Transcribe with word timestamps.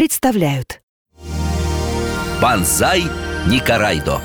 представляют. 0.00 0.80
Банзай 2.40 3.04
Никарайдо. 3.46 4.22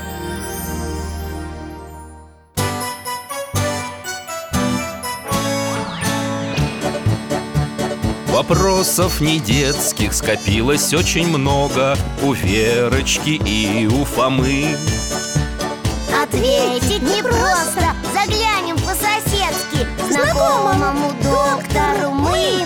Вопросов 8.27 9.19
не 9.19 9.41
детских 9.41 10.13
скопилось 10.13 10.93
очень 10.93 11.27
много. 11.27 11.97
У 12.23 12.31
Верочки 12.31 13.31
и 13.31 13.85
у 13.85 14.05
Фомы. 14.05 14.77
Ответить 16.23 17.01
непросто 17.01 17.93
Заглянем 18.13 18.77
по-соседски 18.77 19.85
Знакомому 20.09 21.11
доктору 21.21 22.11
мы 22.11 22.65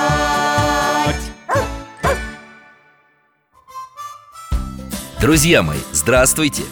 Друзья 5.21 5.61
мои, 5.61 5.77
здравствуйте! 5.91 6.63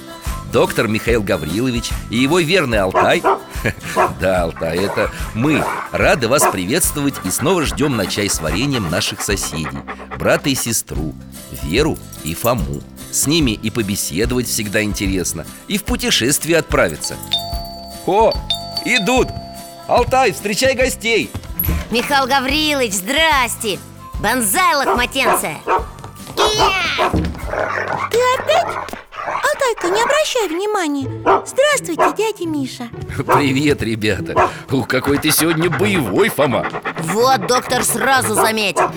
Доктор 0.52 0.88
Михаил 0.88 1.22
Гаврилович 1.22 1.92
и 2.10 2.18
его 2.18 2.40
верный 2.40 2.80
Алтай 2.80 3.22
Да, 4.20 4.42
Алтай, 4.42 4.80
это 4.80 5.12
мы 5.36 5.64
Рады 5.92 6.28
вас 6.28 6.48
приветствовать 6.52 7.14
и 7.24 7.30
снова 7.30 7.62
ждем 7.62 7.96
на 7.96 8.08
чай 8.08 8.28
с 8.28 8.42
вареньем 8.42 8.90
наших 8.90 9.22
соседей 9.22 9.78
Брата 10.18 10.50
и 10.50 10.56
сестру, 10.56 11.14
Веру 11.62 11.96
и 12.24 12.34
Фому 12.34 12.82
С 13.12 13.28
ними 13.28 13.52
и 13.52 13.70
побеседовать 13.70 14.48
всегда 14.48 14.82
интересно 14.82 15.46
И 15.68 15.78
в 15.78 15.84
путешествие 15.84 16.58
отправиться 16.58 17.18
О, 18.08 18.34
идут! 18.84 19.28
Алтай, 19.88 20.32
встречай 20.32 20.74
гостей! 20.74 21.30
Михаил 21.92 22.26
Гаврилович, 22.26 22.94
здрасте 22.94 23.78
Бонзай, 24.20 24.76
лохматенцы 24.76 25.52
Ты 28.12 28.18
опять? 28.38 28.66
Алтайка, 29.26 29.90
не 29.90 30.02
обращай 30.02 30.48
внимания. 30.48 31.08
Здравствуйте, 31.46 32.16
дядя 32.18 32.46
Миша. 32.48 32.90
Привет, 33.18 33.84
ребята. 33.84 34.50
Ух, 34.72 34.88
какой 34.88 35.18
ты 35.20 35.32
сегодня 35.32 35.70
боевой, 35.70 36.30
Фома. 36.30 36.66
Вот 37.04 37.46
доктор 37.48 37.84
сразу 37.84 38.34
заметил. 38.34 38.90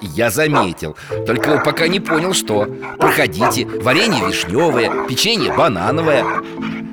Я 0.00 0.30
заметил. 0.30 0.96
Только 1.26 1.58
пока 1.58 1.86
не 1.86 2.00
понял, 2.00 2.34
что. 2.34 2.66
Проходите, 2.98 3.66
варенье 3.66 4.26
вишневое, 4.26 5.06
печенье 5.06 5.52
банановое. 5.52 6.24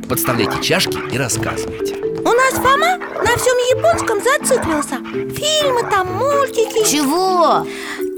Подставляйте 0.07 0.61
чашки 0.61 0.97
и 1.11 1.17
рассказывайте. 1.17 1.95
У 1.95 2.29
нас 2.29 2.53
Фома 2.53 2.97
на 2.97 3.37
всем 3.37 3.57
японском 3.75 4.21
зациклился. 4.21 4.97
Фильмы 5.35 5.89
там, 5.89 6.07
мультики. 6.13 6.89
Чего? 6.89 7.65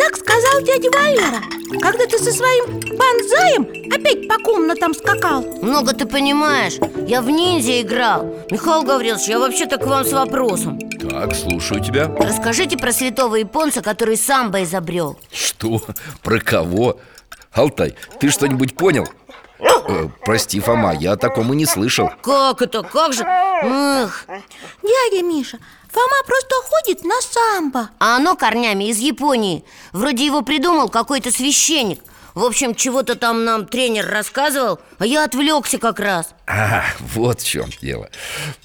Так 0.05 0.17
сказал 0.17 0.61
дядя 0.61 0.91
Валера 0.91 1.41
Когда 1.81 2.05
ты 2.05 2.19
со 2.19 2.31
своим 2.31 2.79
банзаем 2.95 3.91
опять 3.91 4.27
по 4.27 4.37
комнатам 4.37 4.93
скакал 4.93 5.41
Много 5.63 5.93
ты 5.93 6.05
понимаешь 6.05 6.75
Я 7.07 7.23
в 7.23 7.29
ниндзя 7.31 7.81
играл 7.81 8.23
Михаил 8.51 8.83
Гаврилович, 8.83 9.27
я 9.27 9.39
вообще-то 9.39 9.77
к 9.77 9.87
вам 9.87 10.05
с 10.05 10.13
вопросом 10.13 10.79
Так, 10.99 11.33
слушаю 11.33 11.83
тебя 11.83 12.07
Расскажите 12.19 12.77
про 12.77 12.91
святого 12.91 13.37
японца, 13.37 13.81
который 13.81 14.15
самбо 14.17 14.61
изобрел 14.61 15.17
Что? 15.31 15.81
Про 16.21 16.39
кого? 16.39 16.99
Алтай, 17.51 17.95
ты 18.19 18.29
что-нибудь 18.29 18.75
понял? 18.75 19.07
Э, 19.87 20.07
прости, 20.23 20.59
Фома, 20.59 20.93
я 20.93 21.13
о 21.13 21.17
таком 21.17 21.51
и 21.53 21.55
не 21.55 21.65
слышал 21.65 22.11
Как 22.21 22.61
это? 22.61 22.83
Как 22.83 23.13
же? 23.13 23.23
Эх. 23.23 24.27
Дядя 24.83 25.23
Миша, 25.23 25.57
Фома 25.95 26.23
просто 26.27 26.55
ходит 26.69 27.05
на 27.05 27.21
самбо. 27.21 27.89
А 27.99 28.17
оно 28.17 28.35
корнями 28.35 28.89
из 28.89 28.97
Японии. 28.97 29.63
Вроде 29.93 30.25
его 30.25 30.41
придумал 30.41 30.89
какой-то 30.89 31.31
священник. 31.31 32.01
В 32.33 32.43
общем, 32.43 32.75
чего-то 32.75 33.15
там 33.15 33.45
нам 33.45 33.65
тренер 33.65 34.09
рассказывал 34.09 34.81
А 34.99 35.05
я 35.05 35.23
отвлекся 35.23 35.77
как 35.77 36.01
раз. 36.01 36.31
А, 36.47 36.83
вот 36.99 37.39
в 37.39 37.47
чем 37.47 37.69
дело. 37.81 38.09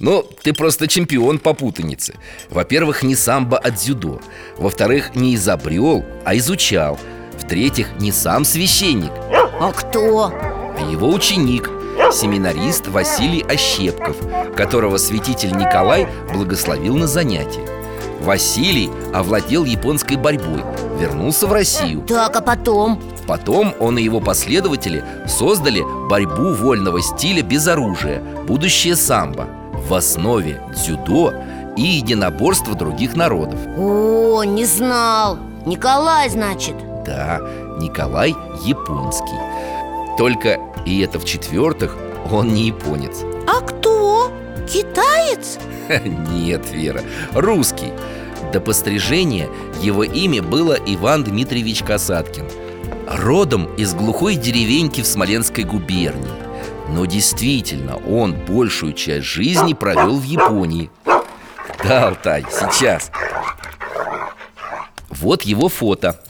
Ну, 0.01 0.29
ты 0.43 0.53
просто 0.53 0.89
чемпион 0.89 1.39
по 1.39 1.55
путанице. 1.55 2.17
Во-первых, 2.49 3.05
не 3.05 3.15
самбо, 3.15 3.59
а 3.59 3.71
дзюдо. 3.71 4.21
Во-вторых, 4.57 5.15
не 5.15 5.37
изобрел, 5.37 6.05
а 6.25 6.37
изучал. 6.37 6.99
В-третьих, 7.39 7.93
не 8.01 8.11
сам 8.11 8.45
священник. 8.45 9.13
А 9.61 9.71
кто? 9.71 10.33
а 10.81 10.91
его 10.91 11.09
ученик 11.09 11.71
Семинарист 12.13 12.89
Василий 12.89 13.43
Ощепков 13.43 14.17
Которого 14.57 14.97
святитель 14.97 15.53
Николай 15.57 16.09
благословил 16.33 16.97
на 16.97 17.07
занятия. 17.07 17.67
Василий 18.21 18.91
овладел 19.15 19.65
японской 19.65 20.17
борьбой 20.17 20.63
Вернулся 20.99 21.47
в 21.47 21.53
Россию. 21.53 22.03
Так, 22.03 22.37
а 22.37 22.41
потом? 22.41 23.01
Потом 23.27 23.75
он 23.79 23.97
и 23.99 24.03
его 24.03 24.21
последователи 24.21 25.05
создали 25.27 25.83
борьбу 26.09 26.53
вольного 26.53 27.01
стиля 27.01 27.43
без 27.43 27.67
оружия 27.67 28.23
Будущее 28.47 28.97
самбо 28.97 29.47
В 29.73 29.95
основе 29.95 30.61
дзюдо 30.75 31.33
и 31.77 31.83
единоборства 31.83 32.75
других 32.75 33.17
народов. 33.17 33.59
О, 33.79 34.43
не 34.45 34.65
знал. 34.67 35.39
Николай, 35.65 36.29
значит? 36.29 36.75
Да, 37.07 37.41
Николай 37.79 38.35
японский. 38.65 39.39
Только, 40.19 40.59
и 40.87 41.01
это 41.01 41.19
в-четвертых, 41.19 41.97
он 42.31 42.55
не 42.55 42.69
японец. 42.69 43.23
А 43.47 43.61
кто? 43.61 44.33
Китаец? 44.69 45.59
Нет, 46.33 46.71
Вера, 46.71 47.03
русский. 47.33 47.93
До 48.53 48.61
пострижения 48.61 49.49
его 49.81 50.03
имя 50.05 50.43
было 50.43 50.75
Иван 50.87 51.25
Дмитриевич 51.25 51.83
Касаткин 51.83 52.47
Родом 53.07 53.75
из 53.77 53.93
глухой 53.95 54.37
деревеньки 54.37 55.01
в 55.01 55.07
Смоленской 55.07 55.65
губернии. 55.65 56.31
Но 56.91 57.07
действительно, 57.07 57.97
он 57.97 58.35
большую 58.35 58.93
часть 58.93 59.27
жизни 59.27 59.75
провел 59.75 60.17
в 60.19 60.23
Японии. 60.23 60.91
Да, 61.85 62.09
Алтай, 62.09 62.45
сейчас. 62.51 63.11
Вот 65.09 65.43
его 65.43 65.69
фото 65.69 66.21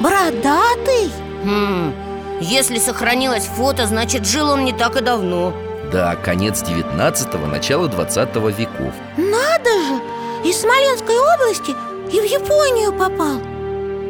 Бородатый? 0.00 1.12
Хм, 1.44 1.92
если 2.40 2.78
сохранилось 2.78 3.44
фото, 3.44 3.86
значит 3.86 4.26
жил 4.26 4.48
он 4.48 4.64
не 4.64 4.72
так 4.72 4.96
и 4.96 5.04
давно. 5.04 5.52
Да, 5.92 6.16
конец 6.16 6.62
19-го, 6.62 7.46
начало 7.46 7.86
20 7.86 8.34
веков. 8.58 8.94
Надо 9.18 9.70
же! 9.70 10.48
Из 10.48 10.58
Смоленской 10.58 11.16
области 11.18 11.72
и 12.10 12.18
в 12.18 12.24
Японию 12.24 12.92
попал. 12.92 13.40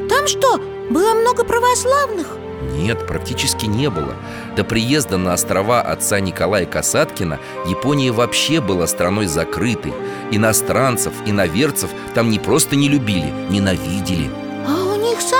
Там 0.08 0.28
что, 0.28 0.58
было 0.90 1.14
много 1.14 1.42
православных? 1.42 2.36
Нет, 2.76 3.04
практически 3.08 3.66
не 3.66 3.90
было. 3.90 4.14
До 4.56 4.62
приезда 4.62 5.16
на 5.16 5.32
острова 5.32 5.80
отца 5.80 6.20
Николая 6.20 6.66
Касаткина 6.66 7.40
Япония 7.66 8.12
вообще 8.12 8.60
была 8.60 8.86
страной 8.86 9.26
закрытой. 9.26 9.92
Иностранцев, 10.30 11.12
иноверцев 11.26 11.90
там 12.14 12.30
не 12.30 12.38
просто 12.38 12.76
не 12.76 12.88
любили, 12.88 13.32
ненавидели 13.48 14.30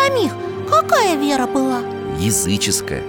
самих 0.00 0.32
какая 0.68 1.16
вера 1.16 1.46
была? 1.46 1.80
Языческая, 2.18 3.02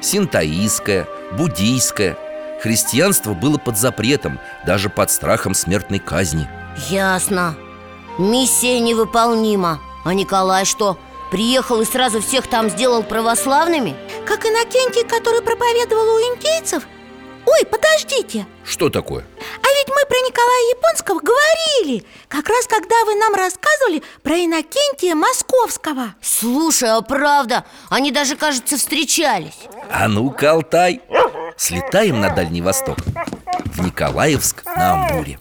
синтоистская, 0.00 1.06
буддийская 1.32 2.16
Христианство 2.62 3.34
было 3.34 3.58
под 3.58 3.76
запретом, 3.76 4.38
даже 4.64 4.88
под 4.88 5.10
страхом 5.10 5.54
смертной 5.54 5.98
казни 5.98 6.48
Ясно 6.88 7.54
Миссия 8.18 8.78
невыполнима 8.80 9.80
А 10.04 10.14
Николай 10.14 10.64
что? 10.64 10.96
Приехал 11.30 11.80
и 11.80 11.84
сразу 11.86 12.20
всех 12.20 12.46
там 12.46 12.68
сделал 12.70 13.02
православными? 13.02 13.96
Как 14.26 14.44
Иннокентий, 14.44 15.04
который 15.04 15.40
проповедовал 15.40 16.16
у 16.16 16.18
индейцев? 16.18 16.82
Ой, 17.46 17.66
подождите. 17.66 18.46
Что 18.64 18.88
такое? 18.88 19.24
А 19.38 19.66
ведь 19.66 19.88
мы 19.88 20.06
про 20.06 20.16
Николая 20.26 20.76
Японского 20.76 21.20
говорили 21.20 22.04
Как 22.28 22.48
раз 22.48 22.66
когда 22.66 23.04
вы 23.04 23.14
нам 23.16 23.34
рассказывали 23.34 24.02
про 24.22 24.36
Иннокентия 24.36 25.14
Московского. 25.14 26.14
Слушай, 26.20 26.90
а 26.90 27.00
правда, 27.02 27.64
они 27.90 28.12
даже, 28.12 28.36
кажется, 28.36 28.76
встречались. 28.76 29.58
А 29.90 30.08
ну-ка, 30.08 30.52
Алтай 30.52 31.02
Слетаем 31.56 32.20
на 32.20 32.30
Дальний 32.30 32.62
Восток 32.62 32.98
В 33.66 33.84
Николаевск 33.84 34.64
на 34.64 35.06
Амуре 35.06 35.38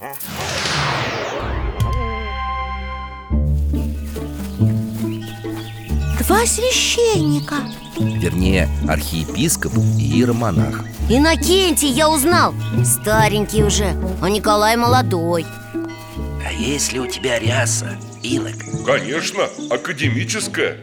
Два 6.32 6.46
священника. 6.46 7.56
Вернее, 8.00 8.70
архиепископ 8.88 9.74
и 10.00 10.16
иеромонах. 10.16 10.86
Иннокентий 11.10 11.90
я 11.90 12.10
узнал. 12.10 12.56
Старенький 12.86 13.66
уже, 13.66 13.94
а 14.22 14.30
Николай 14.30 14.78
молодой. 14.78 15.46
А 15.74 16.54
если 16.54 17.00
у 17.00 17.08
тебя 17.08 17.38
ряса, 17.38 17.98
инок? 18.24 18.56
Конечно, 18.86 19.44
академическая. 19.70 20.78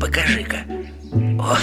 Покажи-ка. 0.00 0.58
О, 1.40 1.58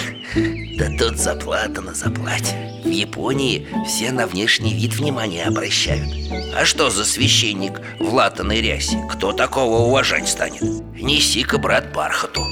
да 0.76 0.90
тут 0.98 1.16
заплата 1.16 1.80
на 1.80 1.94
заплате. 1.94 2.82
В 2.84 2.90
Японии 2.90 3.66
все 3.86 4.12
на 4.12 4.26
внешний 4.26 4.74
вид 4.74 4.96
внимание 4.96 5.46
обращают. 5.46 6.10
А 6.54 6.66
что 6.66 6.90
за 6.90 7.06
священник 7.06 7.80
в 7.98 8.12
латаной 8.12 8.60
рясе? 8.60 9.02
Кто 9.10 9.32
такого 9.32 9.78
уважать 9.78 10.28
станет? 10.28 10.60
Неси-ка, 11.00 11.56
брат, 11.56 11.90
бархату 11.94 12.42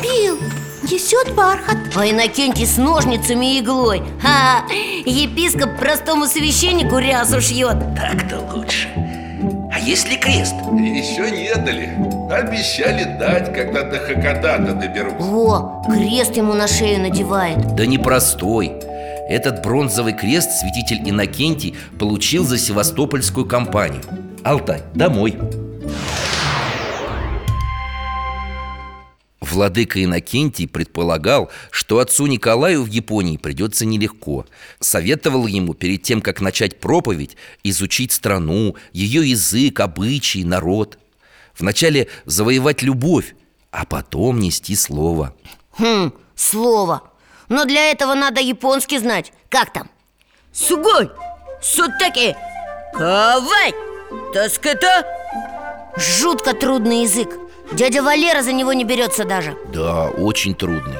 Купил, 0.00 0.38
несет 0.82 1.34
бархат. 1.34 1.76
А 1.94 2.08
Иннокентий 2.08 2.66
с 2.66 2.78
ножницами 2.78 3.56
и 3.56 3.60
иглой. 3.60 4.02
Ха, 4.22 4.64
епископ 5.04 5.76
простому 5.78 6.26
священнику 6.26 6.96
рясу 6.98 7.40
шьет. 7.42 7.76
Так-то 7.94 8.40
лучше. 8.54 8.88
А 9.70 9.78
если 9.78 10.16
крест? 10.16 10.54
Еще 10.72 11.30
не 11.30 11.54
дали. 11.54 11.90
Обещали 12.32 13.04
дать, 13.18 13.52
когда 13.52 13.82
до 13.82 13.98
Хакодата 13.98 14.72
доберусь. 14.72 15.12
О, 15.20 15.82
крест 15.86 16.34
ему 16.34 16.54
на 16.54 16.66
шею 16.66 17.02
надевает. 17.02 17.74
Да 17.74 17.84
непростой. 17.84 18.72
Этот 19.28 19.62
бронзовый 19.62 20.14
крест 20.14 20.50
святитель 20.52 21.08
Иннокентий 21.08 21.76
получил 21.98 22.44
за 22.44 22.56
севастопольскую 22.56 23.44
кампанию. 23.46 24.02
Алтай, 24.44 24.80
домой 24.94 25.36
Владыка 29.50 30.02
Иннокентий 30.02 30.68
предполагал, 30.68 31.50
что 31.70 31.98
отцу 31.98 32.26
Николаю 32.26 32.82
в 32.82 32.86
Японии 32.86 33.36
придется 33.36 33.84
нелегко. 33.84 34.46
Советовал 34.78 35.46
ему 35.46 35.74
перед 35.74 36.02
тем, 36.02 36.20
как 36.20 36.40
начать 36.40 36.80
проповедь, 36.80 37.36
изучить 37.64 38.12
страну, 38.12 38.76
ее 38.92 39.28
язык, 39.28 39.80
обычаи, 39.80 40.42
народ. 40.42 40.98
Вначале 41.58 42.08
завоевать 42.24 42.82
любовь, 42.82 43.34
а 43.70 43.84
потом 43.84 44.38
нести 44.38 44.76
слово. 44.76 45.34
Хм, 45.78 46.12
слово. 46.34 47.02
Но 47.48 47.64
для 47.64 47.90
этого 47.90 48.14
надо 48.14 48.40
японский 48.40 48.98
знать. 48.98 49.32
Как 49.48 49.72
там? 49.72 49.90
Сугой, 50.52 51.10
сутаки, 51.60 52.36
кавай, 52.92 53.74
таската 54.32 55.06
Жутко 55.96 56.54
трудный 56.54 57.02
язык 57.02 57.28
Дядя 57.72 58.02
Валера 58.02 58.42
за 58.42 58.52
него 58.52 58.72
не 58.72 58.84
берется 58.84 59.24
даже. 59.24 59.56
Да, 59.72 60.08
очень 60.08 60.54
трудный 60.54 60.96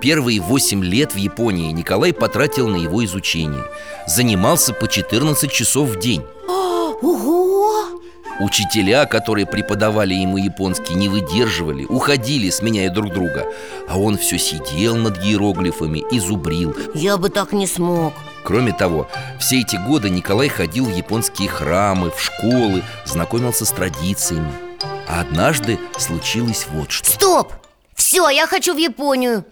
Первые 0.00 0.40
восемь 0.40 0.84
лет 0.84 1.14
в 1.14 1.16
Японии 1.16 1.72
Николай 1.72 2.12
потратил 2.12 2.68
на 2.68 2.76
его 2.76 3.04
изучение. 3.04 3.64
Занимался 4.06 4.72
по 4.72 4.88
14 4.88 5.50
часов 5.50 5.88
в 5.88 5.98
день. 5.98 6.22
Ого! 6.48 8.00
Учителя, 8.40 9.04
которые 9.06 9.46
преподавали 9.46 10.14
ему 10.14 10.36
японский, 10.38 10.94
не 10.94 11.08
выдерживали, 11.08 11.84
уходили, 11.84 12.50
сменяя 12.50 12.90
друг 12.90 13.12
друга. 13.12 13.46
А 13.88 13.98
он 13.98 14.16
все 14.16 14.38
сидел 14.38 14.96
над 14.96 15.18
иероглифами 15.24 16.04
и 16.10 16.18
зубрил. 16.18 16.74
Я 16.94 17.16
бы 17.18 17.28
так 17.28 17.52
не 17.52 17.66
смог. 17.66 18.14
Кроме 18.44 18.72
того, 18.72 19.08
все 19.38 19.60
эти 19.60 19.76
годы 19.76 20.10
Николай 20.10 20.48
ходил 20.48 20.86
в 20.86 20.96
японские 20.96 21.48
храмы, 21.48 22.10
в 22.10 22.20
школы, 22.20 22.82
знакомился 23.04 23.64
с 23.64 23.70
традициями 23.70 24.71
А 25.12 25.20
однажды 25.20 25.78
случилось 25.98 26.66
вот 26.70 26.90
что. 26.90 27.12
Стоп! 27.12 27.52
Все, 27.94 28.30
я 28.30 28.46
хочу 28.46 28.72
в 28.72 28.78
Японию. 28.78 29.44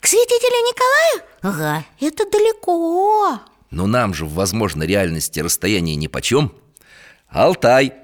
К 0.00 0.08
святителю 0.08 0.58
Николаю? 0.66 1.22
Ага 1.42 1.84
Это 2.00 2.28
далеко. 2.28 3.38
Но 3.70 3.86
нам 3.86 4.12
же 4.12 4.24
в 4.24 4.34
возможной 4.34 4.88
реальности 4.88 5.38
расстояние 5.38 5.94
нипочем 5.94 6.52
Алтай. 7.28 7.94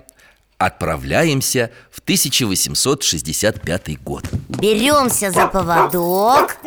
Отправляемся 0.57 1.73
в 1.91 1.99
1865 1.99 4.01
год. 4.03 4.25
Беремся 4.49 5.33
за 5.33 5.49
поводок 5.49 6.59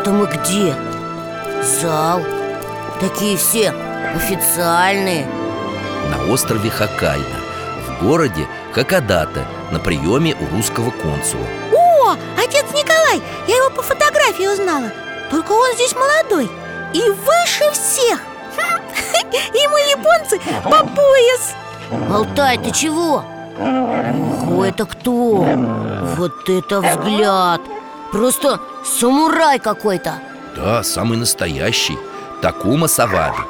Это 0.00 0.12
мы 0.12 0.26
где? 0.26 0.76
Зал. 1.60 2.22
Такие 3.00 3.36
все 3.36 3.70
официальные. 4.14 5.26
На 6.08 6.32
острове 6.32 6.70
Хоккайдо. 6.70 7.24
В 7.84 8.04
городе 8.04 8.46
Хакодате 8.72 9.44
На 9.72 9.80
приеме 9.80 10.36
у 10.40 10.56
русского 10.56 10.92
консула. 10.92 11.44
О, 11.72 12.14
отец 12.40 12.66
Николай, 12.72 13.20
я 13.48 13.56
его 13.56 13.70
по 13.70 13.82
фотографии 13.82 14.46
узнала. 14.46 14.92
Только 15.32 15.50
он 15.50 15.74
здесь 15.74 15.96
молодой 15.96 16.48
и 16.94 17.00
выше 17.00 17.72
всех. 17.72 18.20
Ему 19.52 19.76
японцы 19.98 20.38
по 20.62 20.86
пояс. 20.86 21.56
Алтай, 22.08 22.56
ты 22.58 22.70
чего? 22.70 23.24
Ого, 23.58 24.64
это 24.64 24.86
кто? 24.86 25.44
Вот 26.16 26.48
это 26.48 26.80
взгляд. 26.80 27.60
Просто 28.12 28.60
самурай 28.98 29.58
какой-то. 29.58 30.14
Да, 30.56 30.82
самый 30.82 31.18
настоящий. 31.18 31.98
Такума 32.42 32.86
Саваби 32.88 33.42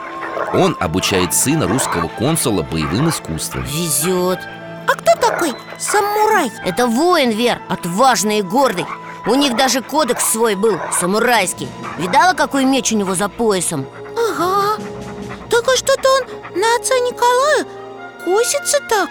Он 0.54 0.76
обучает 0.80 1.35
сына 1.35 1.66
русского 1.66 2.09
консула 2.09 2.62
боевым 2.62 3.11
искусствам. 3.11 3.64
Везет 3.64 4.38
А 4.87 4.92
кто 4.92 5.12
такой 5.21 5.52
самурай? 5.78 6.50
Это 6.64 6.87
воин, 6.87 7.30
Вер, 7.30 7.59
отважный 7.68 8.38
и 8.38 8.42
гордый. 8.42 8.87
У 9.26 9.35
них 9.35 9.57
даже 9.57 9.83
кодекс 9.83 10.25
свой 10.33 10.54
был, 10.54 10.78
самурайский. 10.99 11.68
Видала, 11.99 12.33
какой 12.33 12.64
меч 12.64 12.92
у 12.92 12.97
него 12.97 13.14
за 13.14 13.28
поясом? 13.28 13.87
Ага. 14.16 14.80
Только 15.50 15.76
что-то 15.76 16.09
он 16.09 16.61
на 16.61 16.76
отца 16.76 16.95
Николая 16.95 17.66
косится 18.25 18.78
так. 18.88 19.11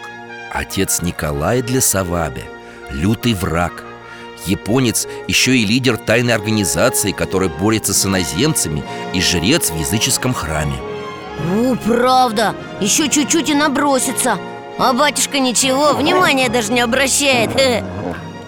Отец 0.51 1.01
Николай 1.01 1.61
для 1.61 1.81
Саваби. 1.81 2.45
Лютый 2.89 3.33
враг 3.33 3.83
Японец 4.47 5.07
еще 5.27 5.57
и 5.57 5.65
лидер 5.65 5.97
тайной 5.97 6.33
организации, 6.33 7.11
которая 7.11 7.49
борется 7.49 7.93
с 7.93 8.05
иноземцами 8.05 8.83
И 9.13 9.21
жрец 9.21 9.69
в 9.69 9.77
языческом 9.77 10.33
храме. 10.33 10.75
У, 11.55 11.75
правда, 11.75 12.55
еще 12.81 13.09
чуть-чуть 13.09 13.49
и 13.49 13.53
набросится. 13.53 14.37
А 14.79 14.93
батюшка 14.93 15.39
ничего, 15.39 15.93
внимания 15.93 16.49
даже 16.49 16.71
не 16.71 16.81
обращает. 16.81 17.49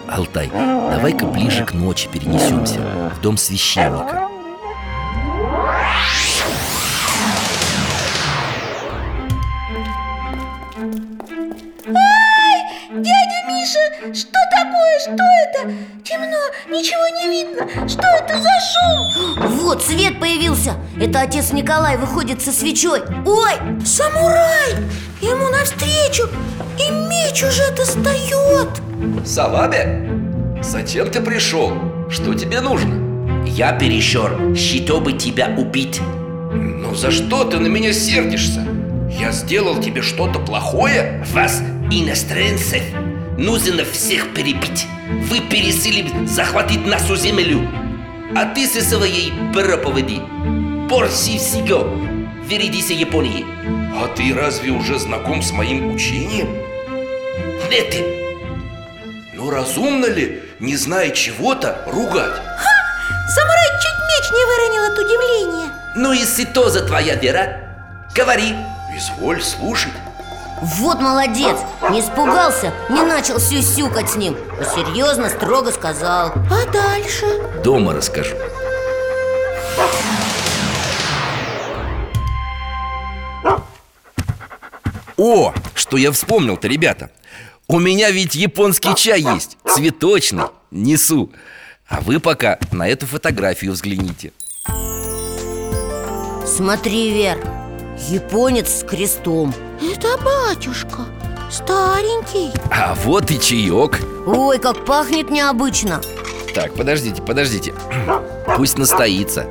Алтай, 0.08 0.50
давай-ка 0.50 1.26
ближе 1.26 1.64
к 1.64 1.72
ночи 1.72 2.08
перенесемся 2.12 2.80
В 3.16 3.20
дом 3.20 3.36
священника 3.36 4.28
Дядя 13.02 13.46
Миша, 13.48 14.14
что 14.14 14.38
такое? 14.50 14.98
Что 15.00 15.12
это? 15.12 15.72
Темно, 16.04 16.36
ничего 16.68 17.08
не 17.18 17.30
видно 17.30 17.88
Что 17.88 18.02
это 18.02 18.36
за 18.36 18.50
шум? 18.60 19.48
Вот, 19.56 19.82
свет 19.82 20.20
появился 20.20 20.74
Это 21.00 21.20
отец 21.20 21.52
Николай 21.52 21.96
выходит 21.96 22.42
со 22.42 22.52
свечой 22.52 23.00
Ой, 23.24 23.52
Самурай! 23.86 24.74
Ему 25.22 25.48
навстречу 25.48 26.28
И 26.78 26.90
меч 27.08 27.42
уже 27.42 27.70
достает 27.74 28.68
Саваби, 29.24 30.62
зачем 30.62 31.10
ты 31.10 31.22
пришел? 31.22 31.72
Что 32.10 32.34
тебе 32.34 32.60
нужно? 32.60 33.46
Я 33.46 33.72
перещер, 33.72 34.54
чтобы 34.54 35.14
тебя 35.14 35.54
убить 35.56 36.02
Ну 36.52 36.94
за 36.94 37.10
что 37.10 37.44
ты 37.44 37.60
на 37.60 37.68
меня 37.68 37.94
сердишься? 37.94 38.66
Я 39.18 39.32
сделал 39.32 39.80
тебе 39.80 40.02
что-то 40.02 40.38
плохое? 40.38 41.24
Вас, 41.32 41.62
иностранцев, 41.90 42.82
нужно 43.36 43.84
всех 43.84 44.32
перебить. 44.32 44.86
Вы 45.28 45.40
пересили 45.40 46.26
захватить 46.26 46.86
нашу 46.86 47.16
землю. 47.16 47.68
А 48.36 48.44
ты 48.46 48.66
со 48.66 48.80
своей 48.80 49.32
проповеди 49.52 50.20
Порси 50.88 51.38
всего. 51.38 51.90
Впереди 52.44 52.80
Японии. 52.94 53.44
А 53.94 54.08
ты 54.08 54.34
разве 54.34 54.70
уже 54.70 54.98
знаком 54.98 55.42
с 55.42 55.52
моим 55.52 55.92
учением? 55.94 56.48
Нет, 57.70 57.94
Ну 59.34 59.50
разумно 59.50 60.06
ли, 60.06 60.42
не 60.58 60.76
зная 60.76 61.10
чего-то, 61.10 61.84
ругать? 61.86 62.34
Самурай 63.34 63.68
чуть 63.80 64.00
меч 64.08 64.30
не 64.32 64.44
выронил 64.44 64.92
от 64.92 64.98
удивления. 64.98 65.72
Ну 65.96 66.12
если 66.12 66.44
то 66.44 66.68
за 66.68 66.84
твоя 66.84 67.14
вера 67.14 67.70
Говори. 68.14 68.54
Изволь 68.96 69.40
слушать 69.40 69.92
Вот 70.62 71.00
молодец, 71.00 71.56
не 71.90 72.00
испугался, 72.00 72.72
не 72.90 73.02
начал 73.02 73.40
сюсюкать 73.40 74.10
с 74.10 74.16
ним. 74.16 74.36
А 74.60 74.64
Серьезно, 74.64 75.30
строго 75.30 75.72
сказал. 75.72 76.32
А 76.50 76.70
дальше? 76.70 77.26
Дома 77.64 77.94
расскажу. 77.94 78.36
О, 85.16 85.54
что 85.74 85.96
я 85.96 86.12
вспомнил-то, 86.12 86.68
ребята? 86.68 87.10
У 87.66 87.78
меня 87.78 88.10
ведь 88.10 88.34
японский 88.34 88.94
чай 88.94 89.20
есть. 89.22 89.56
Цветочный, 89.66 90.44
несу. 90.70 91.30
А 91.88 92.00
вы 92.00 92.20
пока 92.20 92.58
на 92.70 92.86
эту 92.88 93.06
фотографию 93.06 93.72
взгляните. 93.72 94.32
Смотри, 96.46 97.12
Вер, 97.12 97.38
японец 98.08 98.80
с 98.80 98.84
крестом 98.84 99.54
Это 99.80 100.16
батюшка, 100.18 101.06
старенький. 101.50 102.52
А 102.70 102.94
вот 103.04 103.30
и 103.30 103.40
чаек 103.40 103.98
Ой, 104.26 104.58
как 104.58 104.84
пахнет 104.84 105.30
необычно. 105.30 106.00
Так, 106.54 106.74
подождите, 106.74 107.22
подождите. 107.22 107.72
Пусть 108.56 108.76
настоится. 108.76 109.42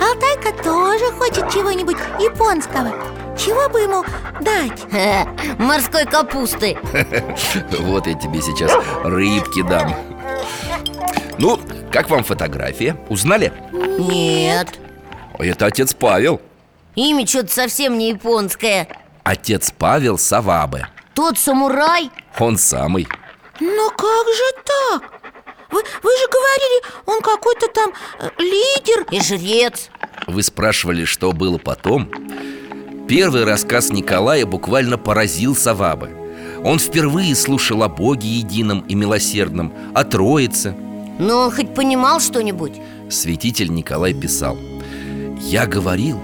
Алтайка 0.00 0.52
тоже 0.62 1.06
хочет 1.12 1.50
чего-нибудь 1.50 1.96
японского. 2.18 2.92
Чего 3.38 3.68
бы 3.68 3.80
ему 3.80 4.04
дать? 4.40 4.80
Хе, 4.90 5.26
Морской 5.58 6.04
капусты. 6.04 6.76
Вот 7.80 8.06
я 8.06 8.14
тебе 8.14 8.42
сейчас 8.42 8.72
рыбки 9.04 9.62
дам. 9.62 9.94
Ну, 11.38 11.58
как 11.92 12.10
вам 12.10 12.24
фотография? 12.24 12.96
Узнали? 13.08 13.52
Нет. 13.98 14.78
Это 15.38 15.66
отец 15.66 15.94
Павел. 15.94 16.40
Имя 16.96 17.26
что-то 17.28 17.52
совсем 17.52 17.96
не 17.96 18.10
японское 18.10 18.88
Отец 19.28 19.74
Павел 19.76 20.16
Савабе 20.16 20.88
Тот 21.12 21.36
самурай? 21.36 22.10
Он 22.38 22.56
самый 22.56 23.06
Но 23.60 23.90
как 23.90 24.26
же 24.26 24.62
так? 24.64 25.02
Вы, 25.70 25.82
вы 26.02 26.10
же 26.16 26.26
говорили, 26.32 26.82
он 27.04 27.20
какой-то 27.20 27.68
там 27.68 27.92
э, 28.20 28.30
лидер 28.38 29.06
И 29.10 29.20
жрец 29.20 29.90
Вы 30.26 30.42
спрашивали, 30.42 31.04
что 31.04 31.32
было 31.32 31.58
потом? 31.58 32.10
Первый 33.06 33.44
рассказ 33.44 33.90
Николая 33.90 34.46
буквально 34.46 34.96
поразил 34.96 35.54
Савабе 35.54 36.08
Он 36.64 36.78
впервые 36.78 37.34
слушал 37.36 37.82
о 37.82 37.90
Боге 37.90 38.28
едином 38.30 38.80
и 38.88 38.94
милосердном 38.94 39.74
О 39.94 40.04
Троице 40.04 40.74
Но 41.18 41.40
он 41.40 41.50
хоть 41.50 41.74
понимал 41.74 42.20
что-нибудь? 42.20 42.80
Святитель 43.10 43.70
Николай 43.74 44.14
писал 44.14 44.56
Я 45.42 45.66
говорил, 45.66 46.18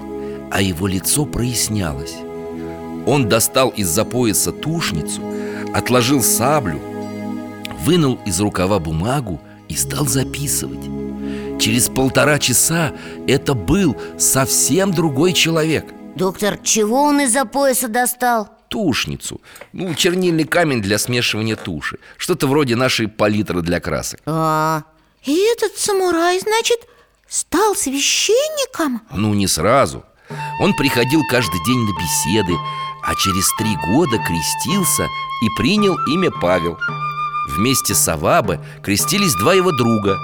а 0.51 0.59
его 0.63 0.87
лицо 0.87 1.25
прояснялось 1.25 2.15
Он 3.05 3.29
достал 3.29 3.69
из-за 3.69 4.05
пояса 4.05 4.51
тушницу 4.51 5.21
Отложил 5.73 6.23
саблю 6.23 6.79
Вынул 7.81 8.19
из 8.25 8.39
рукава 8.39 8.79
бумагу 8.79 9.39
и 9.69 9.75
стал 9.75 10.07
записывать. 10.07 10.85
Через 11.59 11.87
полтора 11.89 12.39
часа 12.39 12.93
это 13.27 13.53
был 13.53 13.95
совсем 14.17 14.91
другой 14.91 15.33
человек. 15.33 15.85
Доктор, 16.15 16.57
чего 16.63 17.03
он 17.03 17.21
из-за 17.21 17.45
пояса 17.45 17.87
достал? 17.87 18.49
Тушницу. 18.69 19.41
Ну, 19.73 19.93
чернильный 19.93 20.45
камень 20.45 20.81
для 20.81 20.97
смешивания 20.97 21.55
туши. 21.55 21.99
Что-то 22.17 22.47
вроде 22.47 22.75
нашей 22.75 23.07
палитры 23.07 23.61
для 23.61 23.79
красок. 23.79 24.19
А, 24.25 24.83
И 25.23 25.35
этот 25.53 25.77
самурай, 25.77 26.39
значит, 26.39 26.79
стал 27.27 27.75
священником? 27.75 29.01
Ну, 29.11 29.33
не 29.33 29.47
сразу. 29.47 30.03
Он 30.59 30.73
приходил 30.73 31.21
каждый 31.29 31.63
день 31.65 31.79
на 31.79 31.91
беседы 31.99 32.53
А 33.05 33.15
через 33.15 33.47
три 33.57 33.75
года 33.87 34.17
крестился 34.17 35.03
и 35.41 35.49
принял 35.57 35.95
имя 36.07 36.31
Павел. 36.31 36.77
Вместе 37.49 37.93
с 37.93 38.07
Авабе 38.07 38.59
крестились 38.83 39.35
два 39.35 39.53
его 39.53 39.71
друга. 39.71 40.17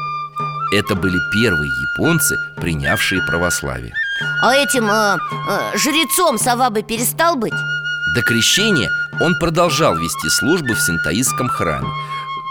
Это 0.73 0.95
были 0.95 1.17
первые 1.33 1.69
японцы, 1.69 2.35
принявшие 2.57 3.21
православие. 3.27 3.93
А 4.41 4.55
этим 4.55 4.89
э, 4.89 5.17
э, 5.49 5.77
жрецом 5.77 6.37
Савабы 6.39 6.81
перестал 6.81 7.35
быть? 7.35 7.53
До 8.15 8.21
крещения 8.23 8.89
он 9.19 9.35
продолжал 9.35 9.95
вести 9.97 10.29
службы 10.29 10.73
в 10.73 10.81
синтаистском 10.81 11.47
храме 11.47 11.87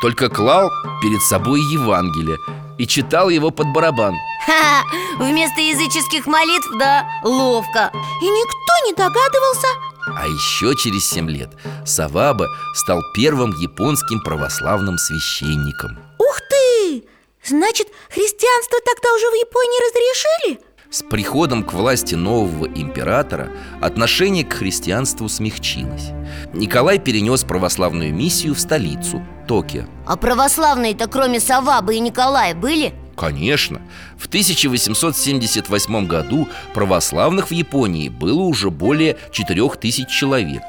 Только 0.02 0.28
клал 0.28 0.70
перед 1.02 1.20
собой 1.22 1.60
Евангелие 1.62 2.38
и 2.78 2.87
читал 2.87 3.28
его 3.28 3.50
под 3.50 3.68
барабан. 3.68 4.14
Ха, 4.46 4.84
вместо 5.18 5.60
языческих 5.60 6.26
молитв, 6.26 6.70
да, 6.78 7.06
ловко. 7.25 7.90
И 8.22 8.25
никто 8.25 8.87
не 8.87 8.94
догадывался 8.94 9.68
А 10.17 10.26
еще 10.26 10.75
через 10.76 11.09
семь 11.09 11.31
лет 11.31 11.50
Саваба 11.85 12.49
стал 12.75 13.00
первым 13.14 13.50
японским 13.59 14.21
православным 14.21 14.99
священником 14.99 15.99
Ух 16.19 16.40
ты! 16.49 17.05
Значит, 17.47 17.88
христианство 18.11 18.79
тогда 18.85 19.14
уже 19.14 19.31
в 19.31 19.35
Японии 19.35 19.88
разрешили? 19.88 20.71
С 20.90 21.02
приходом 21.05 21.62
к 21.62 21.73
власти 21.73 22.17
нового 22.17 22.67
императора 22.67 23.50
отношение 23.81 24.45
к 24.45 24.55
христианству 24.55 25.29
смягчилось 25.29 26.11
Николай 26.52 26.99
перенес 26.99 27.45
православную 27.45 28.12
миссию 28.12 28.57
в 28.57 28.61
столицу, 28.61 29.25
Токио 29.47 29.85
А 30.05 30.17
православные-то 30.17 31.07
кроме 31.07 31.38
Савабы 31.38 31.95
и 31.95 32.00
Николая 32.00 32.57
были? 32.57 32.93
Конечно, 33.21 33.83
в 34.19 34.29
1878 34.29 36.07
году 36.07 36.49
православных 36.73 37.50
в 37.50 37.53
Японии 37.53 38.09
было 38.09 38.41
уже 38.41 38.71
более 38.71 39.19
4000 39.31 40.07
человек. 40.09 40.62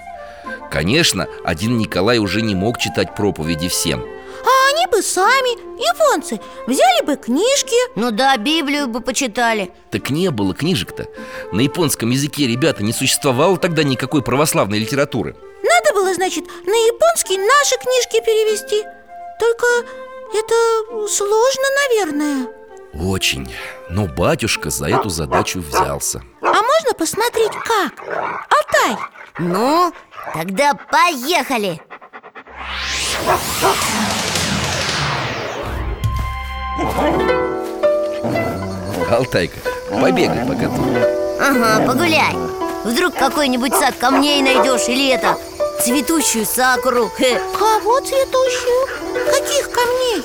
Конечно, 0.69 1.27
один 1.45 1.77
Николай 1.77 2.17
уже 2.17 2.41
не 2.41 2.53
мог 2.53 2.77
читать 2.77 3.15
проповеди 3.15 3.69
всем. 3.69 4.01
А 4.01 4.73
они 4.73 4.85
бы 4.91 5.01
сами, 5.01 5.51
японцы, 5.79 6.41
взяли 6.67 7.05
бы 7.05 7.15
книжки. 7.15 7.77
Ну 7.97 8.11
да, 8.11 8.35
Библию 8.35 8.89
бы 8.89 8.99
почитали. 8.99 9.71
Так 9.89 10.09
не 10.09 10.29
было 10.29 10.53
книжек-то. 10.53 11.07
На 11.53 11.61
японском 11.61 12.09
языке, 12.09 12.47
ребята, 12.47 12.83
не 12.83 12.91
существовало 12.91 13.55
тогда 13.55 13.83
никакой 13.83 14.23
православной 14.23 14.79
литературы. 14.79 15.37
Надо 15.63 15.93
было, 15.93 16.13
значит, 16.13 16.43
на 16.65 16.75
японский 16.75 17.37
наши 17.37 17.77
книжки 17.77 18.25
перевести. 18.25 18.83
Только 19.39 19.65
это 20.33 21.07
сложно, 21.07 21.63
наверное. 21.89 22.47
Очень, 22.93 23.51
но 23.89 24.05
батюшка 24.07 24.69
за 24.69 24.87
эту 24.89 25.09
задачу 25.09 25.59
взялся. 25.61 26.21
А 26.41 26.45
можно 26.61 26.93
посмотреть, 26.97 27.53
как? 27.53 27.93
Алтай, 28.49 28.97
Ну, 29.39 29.93
тогда 30.33 30.73
поехали! 30.73 31.79
Алтайка, 39.09 39.59
побегай 39.89 40.45
пока 40.47 40.67
тут 40.67 40.87
Ага, 41.39 41.85
погуляй 41.85 42.35
Вдруг 42.83 43.13
какой-нибудь 43.15 43.73
сад 43.75 43.95
камней 43.99 44.41
найдешь 44.41 44.87
Или 44.87 45.09
это, 45.09 45.37
цветущую 45.83 46.45
сакуру 46.45 47.11
Хе. 47.17 47.39
кого 47.57 47.99
цветущую? 47.99 48.87
Каких 49.29 49.69
камней? 49.71 50.23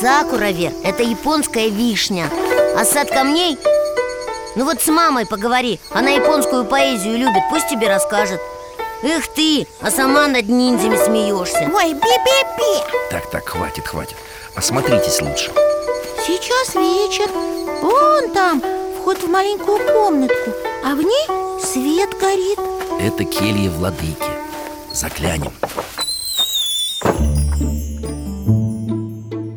Сакура, 0.00 0.50
Вер, 0.50 0.72
это 0.82 1.02
японская 1.02 1.68
вишня. 1.68 2.28
А 2.76 2.84
сад 2.84 3.10
камней? 3.10 3.58
Ну 4.56 4.64
вот 4.64 4.80
с 4.80 4.88
мамой 4.88 5.26
поговори. 5.26 5.80
Она 5.90 6.10
японскую 6.10 6.64
поэзию 6.64 7.18
любит, 7.18 7.42
пусть 7.50 7.68
тебе 7.68 7.88
расскажет. 7.88 8.40
Эх 9.02 9.28
ты, 9.28 9.66
а 9.80 9.90
сама 9.90 10.26
над 10.26 10.48
ниндзями 10.48 10.96
смеешься. 10.96 11.70
Ой, 11.74 11.92
би-би-би. 11.92 13.10
Так, 13.10 13.30
так, 13.30 13.48
хватит, 13.48 13.86
хватит. 13.86 14.16
Осмотритесь 14.54 15.20
лучше. 15.20 15.52
Сейчас 16.26 16.74
вечер. 16.74 17.28
Вон 17.82 18.30
там 18.30 18.62
вход 18.98 19.18
в 19.22 19.28
маленькую 19.28 19.78
комнатку 19.92 20.50
А 20.86 20.94
в 20.94 20.98
ней 20.98 21.26
свет 21.62 22.10
горит. 22.20 22.58
Это 23.00 23.24
келья 23.24 23.70
владыки. 23.70 24.28
Заглянем. 24.92 25.50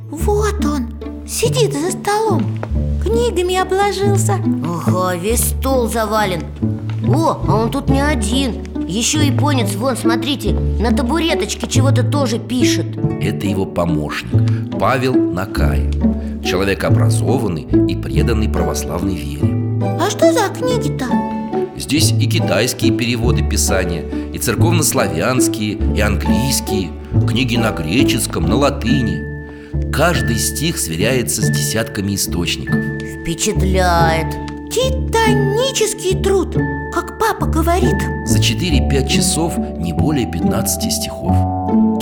Вот 0.09 0.65
он, 0.65 0.87
сидит 1.27 1.73
за 1.73 1.91
столом. 1.91 2.43
Книгами 3.03 3.57
обложился. 3.57 4.35
Ага, 4.65 5.17
весь 5.17 5.49
стол 5.49 5.89
завален. 5.89 6.43
О, 7.05 7.41
а 7.45 7.55
он 7.55 7.71
тут 7.71 7.89
не 7.89 7.99
один. 7.99 8.63
Еще 8.87 9.27
японец, 9.27 9.75
вон, 9.75 9.97
смотрите, 9.97 10.53
на 10.53 10.95
табуреточке 10.95 11.67
чего-то 11.67 12.03
тоже 12.03 12.39
пишет. 12.39 12.97
Это 13.21 13.47
его 13.47 13.65
помощник 13.65 14.79
Павел 14.79 15.13
Накай 15.13 15.91
Человек 16.41 16.85
образованный 16.85 17.63
и 17.63 17.97
преданный 17.97 18.47
православной 18.47 19.15
вере 19.15 19.66
А 19.81 20.09
что 20.09 20.31
за 20.33 20.49
книги-то? 20.49 21.05
Здесь 21.77 22.11
и 22.11 22.25
китайские 22.27 22.91
переводы 22.91 23.47
писания, 23.47 24.03
и 24.33 24.39
церковнославянские, 24.39 25.77
и 25.95 26.01
английские 26.01 26.89
Книги 27.27 27.55
на 27.57 27.71
греческом, 27.71 28.45
на 28.45 28.55
латыни 28.55 29.21
Каждый 29.93 30.37
стих 30.37 30.77
сверяется 30.79 31.41
с 31.41 31.49
десятками 31.49 32.15
источников 32.15 32.75
Впечатляет 33.21 34.33
Титанический 34.71 36.21
труд, 36.21 36.55
как 36.93 37.19
папа 37.19 37.45
говорит 37.45 37.97
За 38.25 38.39
4-5 38.39 39.07
часов 39.07 39.57
не 39.57 39.93
более 39.93 40.25
15 40.31 40.91
стихов 40.91 41.31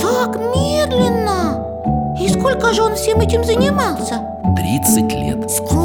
Так 0.00 0.36
медленно 0.36 2.16
И 2.20 2.28
сколько 2.28 2.72
же 2.72 2.82
он 2.82 2.94
всем 2.94 3.20
этим 3.20 3.44
занимался? 3.44 4.22
30 4.56 5.12
лет 5.12 5.50
Сколько? 5.50 5.75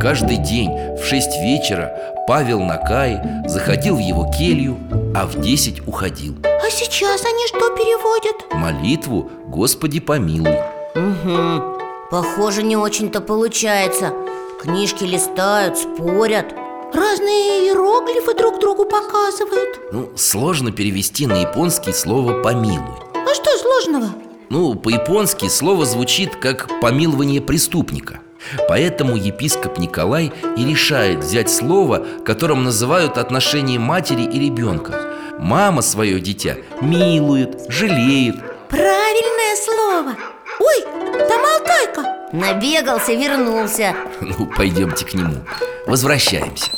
Каждый 0.00 0.36
день 0.36 0.70
в 0.96 1.04
6 1.04 1.28
вечера 1.42 1.92
Павел 2.26 2.60
Накай 2.60 3.20
заходил 3.46 3.96
в 3.96 4.00
его 4.00 4.30
келью, 4.30 4.78
а 5.14 5.26
в 5.26 5.40
10 5.40 5.86
уходил. 5.86 6.36
А 6.44 6.70
сейчас 6.70 7.24
они 7.24 7.46
что 7.48 7.70
переводят? 7.76 8.52
Молитву 8.52 9.30
«Господи 9.46 10.00
помилуй» 10.00 10.56
Угу. 10.94 11.78
Похоже, 12.10 12.62
не 12.62 12.76
очень-то 12.76 13.20
получается. 13.20 14.12
Книжки 14.60 15.04
листают, 15.04 15.78
спорят. 15.78 16.54
Разные 16.94 17.66
иероглифы 17.66 18.34
друг 18.34 18.60
другу 18.60 18.84
показывают. 18.84 19.80
Ну, 19.92 20.10
сложно 20.16 20.70
перевести 20.72 21.26
на 21.26 21.40
японский 21.42 21.92
слово 21.92 22.42
«помилуй» 22.42 22.96
А 23.14 23.34
что 23.34 23.50
сложного? 23.58 24.08
Ну, 24.48 24.74
по-японски 24.74 25.48
слово 25.48 25.84
звучит 25.84 26.36
как 26.36 26.68
«помилование 26.80 27.40
преступника» 27.40 28.20
Поэтому 28.68 29.16
епископ 29.16 29.78
Николай 29.78 30.32
и 30.56 30.64
решает 30.64 31.24
взять 31.24 31.50
слово, 31.50 32.04
которым 32.24 32.64
называют 32.64 33.18
отношения 33.18 33.78
матери 33.78 34.22
и 34.22 34.38
ребенка 34.38 35.08
Мама 35.38 35.82
свое 35.82 36.20
дитя 36.20 36.56
милует, 36.80 37.60
жалеет 37.68 38.36
Правильное 38.68 39.56
слово. 39.56 40.16
Ой, 40.60 40.84
там 41.26 41.42
Алтайка. 41.44 42.28
Набегался, 42.32 43.14
вернулся. 43.14 43.94
Ну, 44.20 44.46
пойдемте 44.46 45.06
к 45.06 45.14
нему. 45.14 45.36
Возвращаемся. 45.86 46.70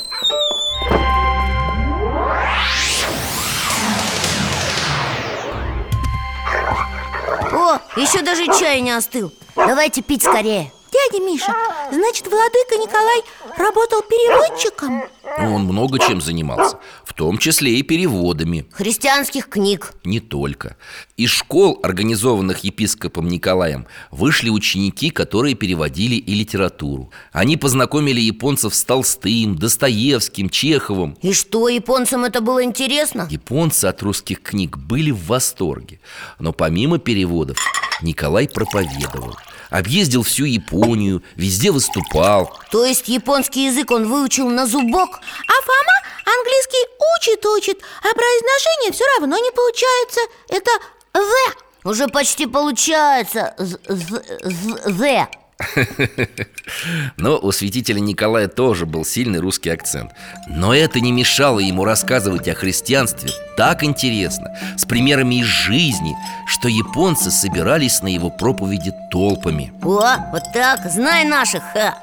О, 7.52 7.78
еще 7.96 8.22
даже 8.22 8.46
чай 8.58 8.80
не 8.80 8.92
остыл. 8.92 9.32
Давайте 9.56 10.02
пить 10.02 10.22
скорее 10.22 10.70
Дядя 11.10 11.24
Миша, 11.24 11.54
значит, 11.90 12.26
владыка 12.26 12.76
Николай 12.76 13.22
работал 13.56 14.02
переводчиком? 14.02 15.04
Ну, 15.38 15.54
Он 15.54 15.62
много 15.64 15.98
чем 15.98 16.20
занимался 16.20 16.78
В 17.04 17.14
том 17.14 17.38
числе 17.38 17.78
и 17.78 17.82
переводами. 17.82 18.66
Христианских 18.72 19.48
книг. 19.48 19.92
Не 20.04 20.20
только. 20.20 20.76
Из 21.16 21.30
школ, 21.30 21.78
организованных 21.82 22.64
епископом 22.64 23.28
Николаем 23.28 23.86
Вышли 24.10 24.50
ученики, 24.50 25.10
которые 25.10 25.54
переводили 25.54 26.14
и 26.14 26.34
литературу. 26.34 27.10
Они 27.32 27.56
познакомили 27.56 28.20
японцев 28.20 28.74
с 28.74 28.84
Толстым, 28.84 29.56
Достоевским, 29.56 30.48
Чеховым. 30.48 31.16
И 31.22 31.32
что, 31.32 31.68
японцам 31.68 32.24
это 32.24 32.40
было 32.40 32.62
интересно? 32.62 33.26
Японцы 33.30 33.86
от 33.86 34.02
русских 34.02 34.42
книг 34.42 34.76
были 34.76 35.10
в 35.10 35.26
восторге. 35.26 36.00
Но 36.38 36.52
помимо 36.52 36.98
переводов 36.98 37.58
Николай 38.02 38.48
проповедовал 38.48 39.36
Объездил 39.70 40.22
всю 40.22 40.44
Японию, 40.44 41.22
везде 41.36 41.70
выступал 41.70 42.58
То 42.72 42.84
есть 42.84 43.08
японский 43.08 43.66
язык 43.66 43.90
он 43.90 44.08
выучил 44.08 44.48
на 44.50 44.66
зубок? 44.66 45.10
А 45.20 45.52
Фома 45.62 46.36
английский 46.38 46.86
учит-учит 47.16 47.78
А 48.02 48.14
произношение 48.14 48.92
все 48.92 49.04
равно 49.18 49.36
не 49.38 49.50
получается 49.52 50.20
Это 50.48 50.70
«the» 51.14 51.88
Уже 51.90 52.08
почти 52.08 52.46
получается 52.46 53.54
З- 53.58 53.78
з- 53.88 54.22
з-. 54.44 55.28
Но 57.16 57.38
у 57.38 57.52
святителя 57.52 58.00
Николая 58.00 58.48
тоже 58.48 58.86
был 58.86 59.04
сильный 59.04 59.40
русский 59.40 59.70
акцент. 59.70 60.12
Но 60.48 60.74
это 60.74 61.00
не 61.00 61.12
мешало 61.12 61.58
ему 61.60 61.84
рассказывать 61.84 62.48
о 62.48 62.54
христианстве 62.54 63.30
так 63.56 63.84
интересно 63.84 64.56
С 64.78 64.86
примерами 64.86 65.40
из 65.40 65.46
жизни, 65.46 66.16
что 66.46 66.68
японцы 66.68 67.30
собирались 67.30 68.00
на 68.00 68.08
его 68.08 68.30
проповеди 68.30 68.92
толпами. 69.10 69.72
О, 69.82 70.16
вот 70.32 70.42
так, 70.54 70.90
знай 70.90 71.24
наших, 71.24 71.62
ха. 71.74 71.94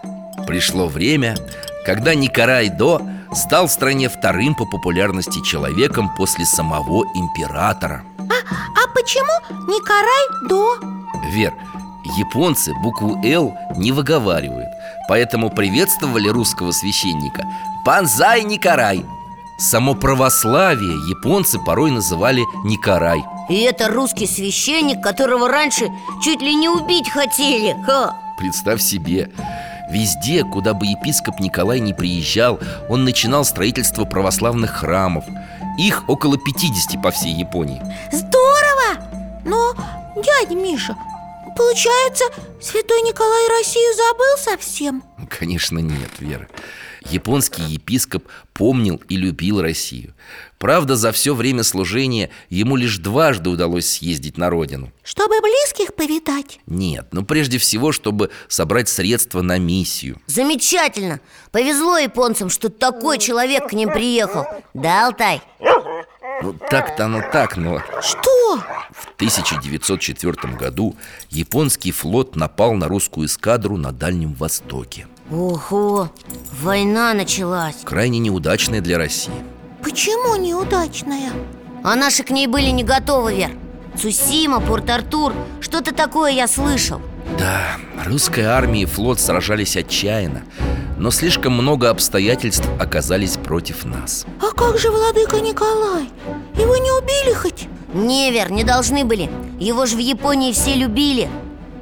Пришло 0.45 0.87
время, 0.87 1.35
когда 1.83 2.13
Николай 2.13 2.69
До 2.69 3.01
стал 3.33 3.67
в 3.67 3.71
стране 3.71 4.07
вторым 4.07 4.53
по 4.55 4.65
популярности 4.65 5.43
человеком 5.43 6.13
после 6.15 6.45
самого 6.45 7.05
императора. 7.15 8.03
А 8.19 8.87
почему 8.93 9.33
Никарай 9.67 10.47
до? 10.49 10.75
Вер, 11.31 11.53
японцы 12.17 12.73
букву 12.81 13.19
«Л» 13.23 13.55
не 13.75 13.91
выговаривают. 13.91 14.69
Поэтому 15.07 15.49
приветствовали 15.49 16.27
русского 16.27 16.71
священника 16.71 17.43
«Банзай 17.85 18.43
Никарай» 18.43 19.05
Само 19.57 19.95
православие 19.95 20.93
японцы 21.09 21.57
порой 21.57 21.89
называли 21.89 22.43
Никарай 22.63 23.23
И 23.49 23.61
это 23.61 23.87
русский 23.87 24.27
священник, 24.27 25.01
которого 25.01 25.49
раньше 25.49 25.89
чуть 26.23 26.41
ли 26.41 26.53
не 26.53 26.69
убить 26.69 27.09
хотели. 27.09 27.75
Ха. 27.83 28.15
Представь 28.37 28.81
себе. 28.81 29.31
Везде, 29.89 30.43
куда 30.43 30.75
бы 30.75 30.85
епископ 30.85 31.39
Николай 31.39 31.79
не 31.79 31.93
приезжал 31.93 32.59
Он 32.87 33.03
начинал 33.03 33.43
строительство 33.45 34.05
православных 34.05 34.71
храмов. 34.71 35.25
Их 35.79 36.03
около 36.07 36.37
50 36.37 37.01
по 37.01 37.09
всей 37.09 37.33
Японии. 37.33 37.81
Здорово! 38.11 39.01
Но, 39.43 39.73
дядя 40.15 40.55
Миша, 40.55 40.95
получается, 41.57 42.25
святой 42.61 43.01
Николай 43.01 43.49
Россию 43.49 43.93
забыл 43.95 44.37
совсем? 44.37 45.03
Конечно 45.29 45.79
нет, 45.79 46.11
Вера 46.19 46.47
Японский 47.09 47.61
епископ 47.63 48.27
помнил 48.53 49.01
и 49.09 49.17
любил 49.17 49.61
Россию 49.61 50.13
Правда, 50.57 50.95
за 50.95 51.11
все 51.11 51.35
время 51.35 51.63
служения 51.63 52.31
ему 52.49 52.75
лишь 52.75 52.97
дважды 52.97 53.49
удалось 53.49 53.87
съездить 53.87 54.37
на 54.37 54.49
родину 54.49 54.91
Чтобы 55.03 55.39
близких 55.41 55.93
повидать? 55.95 56.59
Нет, 56.65 57.07
ну 57.11 57.23
прежде 57.23 57.57
всего, 57.57 57.91
чтобы 57.91 58.31
собрать 58.47 58.89
средства 58.89 59.41
на 59.41 59.57
миссию 59.57 60.19
Замечательно 60.27 61.19
Повезло 61.51 61.97
японцам, 61.97 62.49
что 62.49 62.69
такой 62.69 63.19
человек 63.19 63.69
к 63.69 63.73
ним 63.73 63.89
приехал 63.89 64.45
Да, 64.73 65.07
Алтай? 65.07 65.41
Ну 66.41 66.53
так-то 66.53 67.05
оно 67.05 67.21
так, 67.31 67.57
но 67.57 67.79
Что? 68.01 68.57
в 68.91 69.13
1904 69.15 70.53
году 70.53 70.95
японский 71.29 71.91
флот 71.91 72.35
напал 72.35 72.73
на 72.73 72.87
русскую 72.87 73.27
эскадру 73.27 73.77
на 73.77 73.91
Дальнем 73.91 74.33
Востоке. 74.33 75.07
Ого, 75.31 76.09
война 76.61 77.13
началась. 77.13 77.75
Крайне 77.83 78.19
неудачная 78.19 78.81
для 78.81 78.97
России. 78.97 79.33
Почему 79.83 80.35
неудачная? 80.35 81.31
А 81.83 81.95
наши 81.95 82.23
к 82.23 82.29
ней 82.29 82.47
были 82.47 82.69
не 82.69 82.83
готовы, 82.83 83.35
Вер. 83.35 83.51
Цусима, 83.99 84.59
Порт-Артур, 84.59 85.33
что-то 85.59 85.93
такое 85.93 86.31
я 86.31 86.47
слышал 86.47 87.01
Да, 87.37 87.77
русская 88.05 88.47
армия 88.47 88.83
и 88.83 88.85
флот 88.85 89.19
сражались 89.19 89.75
отчаянно 89.75 90.43
Но 90.97 91.11
слишком 91.11 91.53
много 91.53 91.89
обстоятельств 91.89 92.67
оказались 92.79 93.37
против 93.37 93.85
нас. 93.85 94.25
А 94.41 94.51
как 94.55 94.77
же 94.77 94.89
владыка 94.91 95.39
Николай? 95.41 96.09
Его 96.55 96.77
не 96.77 96.91
убили 96.91 97.33
хоть? 97.33 97.67
Не, 97.93 98.31
Вер, 98.31 98.51
не 98.51 98.63
должны 98.63 99.05
были. 99.05 99.29
Его 99.59 99.85
же 99.85 99.95
в 99.95 99.99
Японии 99.99 100.53
все 100.53 100.75
любили. 100.75 101.29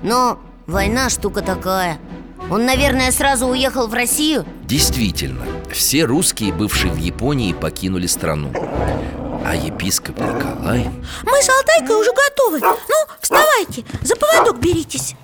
Но 0.03 0.39
война 0.67 1.09
штука 1.09 1.41
такая. 1.41 1.99
Он, 2.49 2.65
наверное, 2.65 3.11
сразу 3.11 3.47
уехал 3.47 3.87
в 3.87 3.93
Россию? 3.93 4.45
Действительно, 4.65 5.45
все 5.71 6.05
русские, 6.05 6.53
бывшие 6.53 6.91
в 6.91 6.97
Японии, 6.97 7.53
покинули 7.53 8.05
страну 8.07 8.51
А 9.47 9.55
епископ 9.55 10.17
Николай? 10.17 10.89
Мы 11.23 11.41
с 11.41 11.49
Алтайкой 11.49 11.97
уже 11.97 12.11
готовы. 12.11 12.59
Ну, 12.61 12.95
вставайте, 13.21 13.85
за 14.01 14.15
поводок 14.15 14.59
беритесь. 14.59 15.15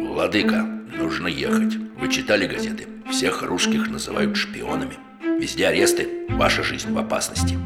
Владыка, 0.00 0.62
нужно 0.96 1.28
ехать. 1.28 1.76
Вы 2.00 2.08
читали 2.08 2.48
газеты? 2.48 2.88
Всех 3.08 3.42
русских 3.42 3.88
называют 3.88 4.36
шпионами. 4.36 4.98
Везде 5.22 5.68
аресты, 5.68 6.26
ваша 6.30 6.64
жизнь 6.64 6.92
в 6.92 6.98
опасности 6.98 7.56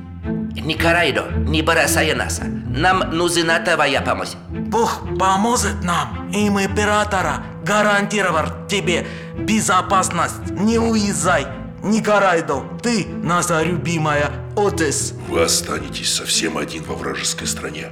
Никарайдо, 0.60 1.30
не 1.36 1.62
бросай 1.62 2.14
нас. 2.14 2.40
Нам 2.68 3.10
нужна 3.10 3.58
твоя 3.60 4.00
помощь. 4.00 4.34
Бог 4.50 5.02
поможет 5.18 5.82
нам, 5.82 6.30
им 6.30 6.58
императора 6.60 7.44
гарантировал 7.64 8.66
тебе 8.68 9.06
безопасность. 9.38 10.50
Не 10.50 10.78
уезжай, 10.78 11.46
Николайдо, 11.82 12.62
ты 12.82 13.06
наша 13.06 13.62
любимая 13.62 14.30
Отес 14.56 15.12
Вы 15.28 15.42
останетесь 15.42 16.14
совсем 16.14 16.56
один 16.56 16.82
во 16.84 16.94
вражеской 16.94 17.46
стране. 17.46 17.88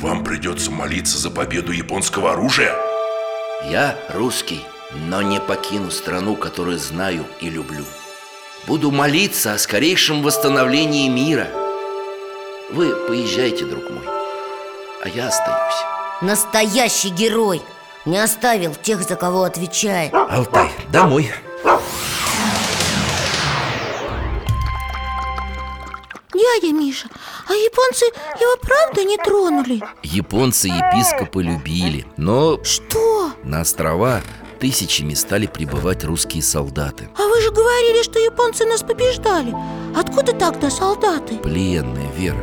Вам 0.00 0.22
придется 0.22 0.70
молиться 0.70 1.18
за 1.18 1.30
победу 1.30 1.72
японского 1.72 2.32
оружия. 2.32 2.72
Я 3.68 3.96
русский, 4.14 4.60
но 5.08 5.22
не 5.22 5.40
покину 5.40 5.90
страну, 5.90 6.36
которую 6.36 6.78
знаю 6.78 7.24
и 7.40 7.50
люблю. 7.50 7.84
Буду 8.66 8.90
молиться 8.90 9.54
о 9.54 9.58
скорейшем 9.58 10.22
восстановлении 10.22 11.08
мира. 11.08 11.48
Вы 12.74 12.92
поезжайте, 13.06 13.64
друг 13.66 13.88
мой, 13.88 14.02
а 15.04 15.08
я 15.08 15.28
остаюсь. 15.28 15.84
Настоящий 16.20 17.10
герой 17.10 17.62
Не 18.04 18.18
оставил 18.18 18.74
тех, 18.74 19.02
за 19.02 19.14
кого 19.14 19.44
отвечает 19.44 20.12
Алтай, 20.12 20.70
домой 20.90 21.30
Дядя 26.32 26.72
Миша, 26.72 27.08
а 27.48 27.52
японцы 27.52 28.06
его 28.40 28.56
правда 28.60 29.04
не 29.04 29.16
тронули? 29.18 29.80
Японцы 30.02 30.66
епископы 30.66 31.42
любили 31.44 32.06
Но 32.16 32.62
Что? 32.64 33.30
на 33.44 33.60
острова 33.60 34.20
тысячами 34.64 35.12
стали 35.12 35.46
прибывать 35.46 36.04
русские 36.04 36.42
солдаты 36.42 37.10
А 37.18 37.28
вы 37.28 37.42
же 37.42 37.50
говорили, 37.50 38.02
что 38.02 38.18
японцы 38.18 38.64
нас 38.64 38.80
побеждали 38.82 39.54
Откуда 39.94 40.32
тогда 40.32 40.70
солдаты? 40.70 41.36
Пленные, 41.36 42.10
Вера 42.16 42.42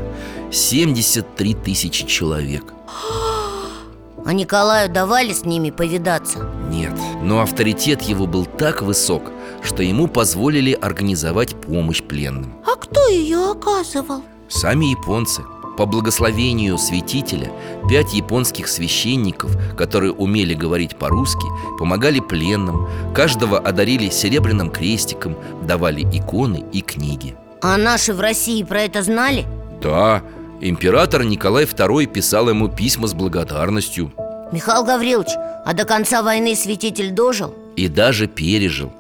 73 0.52 1.56
тысячи 1.56 2.06
человек 2.06 2.64
А 4.24 4.34
Николаю 4.34 4.88
давали 4.88 5.34
с 5.34 5.46
ними 5.46 5.72
повидаться? 5.72 6.48
Нет, 6.70 6.94
но 7.24 7.42
авторитет 7.42 8.04
его 8.04 8.28
был 8.28 8.46
так 8.46 8.84
высок, 8.84 9.24
что 9.64 9.82
ему 9.82 10.08
позволили 10.08 10.74
организовать 10.74 11.60
помощь 11.60 12.04
пленным 12.04 12.54
А 12.68 12.76
кто 12.76 13.08
ее 13.08 13.50
оказывал? 13.50 14.22
Сами 14.48 14.92
японцы 14.92 15.42
По 15.82 15.88
благословению 15.88 16.78
святителя 16.78 17.52
Пять 17.90 18.14
японских 18.14 18.68
священников, 18.68 19.58
которые 19.76 20.12
умели 20.12 20.54
говорить 20.54 20.96
по-русски 20.96 21.48
Помогали 21.80 22.20
пленным 22.20 22.88
Каждого 23.16 23.58
одарили 23.58 24.12
серебряным 24.12 24.70
крестиком 24.70 25.36
Давали 25.64 26.04
иконы 26.16 26.64
и 26.72 26.82
книги. 26.82 27.36
А 27.64 27.78
наши 27.78 28.14
в 28.14 28.20
России 28.20 28.62
про 28.62 28.84
это 28.84 29.02
знали? 29.02 29.48
Да, 29.82 30.22
император 30.60 31.24
Николай 31.24 31.64
II 31.66 32.06
писал 32.06 32.50
ему 32.50 32.68
письма 32.68 33.08
с 33.08 33.16
благодарностью. 33.16 34.14
Михаил 34.52 34.84
Гаврилович, 34.84 35.32
а 35.66 35.74
до 35.74 35.86
конца 35.86 36.22
войны 36.22 36.56
святитель 36.56 37.10
дожил? 37.10 37.56
И 37.76 37.88
даже 37.88 38.28
пережил. 38.28 38.94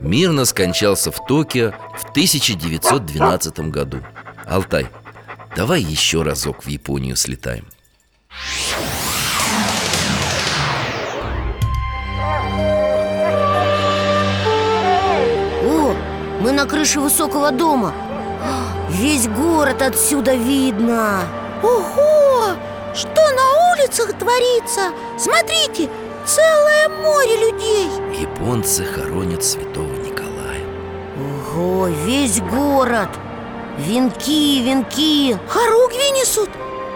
Мирно 0.00 0.46
скончался 0.46 1.10
в 1.10 1.26
Токио 1.26 1.72
в 1.98 2.10
1912 2.12 3.58
году. 3.70 3.98
Алтай, 4.46 4.86
давай 5.56 5.80
еще 5.82 6.22
разок 6.22 6.64
в 6.64 6.68
Японию 6.68 7.16
слетаем. 7.16 7.66
О, 15.64 15.94
мы 16.40 16.52
на 16.52 16.66
крыше 16.66 17.00
высокого 17.00 17.50
дома. 17.50 17.92
Весь 18.90 19.28
город 19.28 19.82
отсюда 19.82 20.34
видно. 20.34 21.22
Ого! 21.62 22.56
Что 22.94 23.08
на 23.10 23.72
улицах 23.72 24.16
творится? 24.18 24.92
Смотрите, 25.18 25.90
целое 26.26 26.88
море 27.02 27.50
людей. 27.50 27.88
Японцы 28.20 28.84
хоронят 28.84 29.42
святого 29.42 29.92
Николая. 29.96 30.64
Ого, 31.56 31.88
весь 31.88 32.40
город 32.40 33.08
Венки, 33.78 34.62
венки. 34.62 35.36
Хоругви 35.48 36.10
несут, 36.12 36.48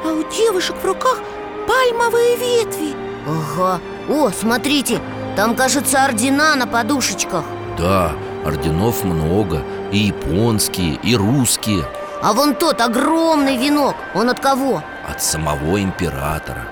а 0.05 0.13
у 0.13 0.23
девушек 0.31 0.77
в 0.81 0.85
руках 0.85 1.19
пальмовые 1.67 2.37
ветви. 2.37 2.95
Ага, 3.27 3.81
о, 4.09 4.31
смотрите, 4.31 5.01
там, 5.37 5.57
кажется, 5.57 6.05
ордена 6.05 6.55
на 6.55 6.67
подушечках. 6.67 7.45
Да, 7.77 8.13
орденов 8.45 9.05
много. 9.05 9.63
И 9.91 9.99
японские, 9.99 10.95
и 11.03 11.17
русские. 11.17 11.85
А 12.23 12.33
вон 12.33 12.55
тот 12.55 12.81
огромный 12.81 13.57
венок, 13.57 13.97
он 14.15 14.31
от 14.31 14.41
кого? 14.41 14.83
От 15.09 15.23
самого 15.23 15.83
императора. 15.83 16.69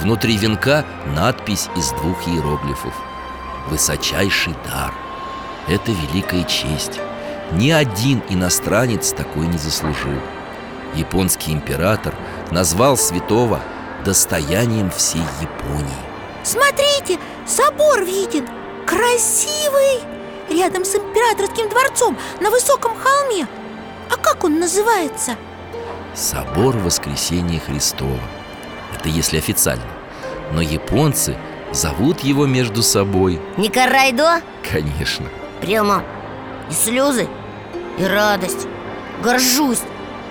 Внутри 0.00 0.36
венка 0.36 0.84
надпись 1.06 1.68
из 1.76 1.90
двух 1.92 2.26
иероглифов. 2.28 2.94
Высочайший 3.68 4.54
дар 4.66 4.92
Это 5.68 5.90
великая 5.90 6.44
честь 6.44 7.00
Ни 7.54 7.70
один 7.70 8.22
иностранец 8.28 9.12
такой 9.12 9.46
не 9.46 9.58
заслужил. 9.58 10.18
Японский 10.94 11.52
император 11.52 12.14
назвал 12.50 12.96
святого 12.96 13.60
достоянием 14.04 14.90
всей 14.90 15.22
Японии. 15.40 16.04
Смотрите, 16.42 17.18
собор 17.46 18.04
виден 18.04 18.46
Красивый 18.86 20.00
Рядом 20.50 20.84
с 20.84 20.94
императорским 20.94 21.68
дворцом 21.70 22.18
На 22.40 22.50
высоком 22.50 22.92
холме. 22.96 23.46
А 24.10 24.16
как 24.16 24.44
он 24.44 24.58
называется? 24.58 25.36
Собор 26.14 26.76
Воскресения 26.76 27.60
Христова. 27.60 28.20
Это 28.94 29.08
если 29.08 29.38
официально. 29.38 29.84
Но 30.52 30.60
японцы 30.60 31.36
зовут 31.72 32.20
его 32.20 32.46
между 32.46 32.82
собой. 32.82 33.40
Никарайдо? 33.56 34.42
Конечно. 34.70 35.26
Прямо. 35.60 36.04
И 36.70 36.74
слезы, 36.74 37.28
и 37.98 38.04
радость 38.04 38.66
Горжусь 39.22 39.82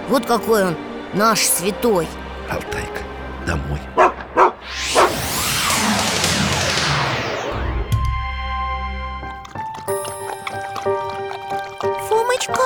Вот 0.10 0.26
какой 0.26 0.66
он, 0.66 0.78
наш 1.14 1.40
святой 1.42 2.08
Алтайка, 2.50 3.02
домой 3.46 3.80
Фомочка, 12.10 12.64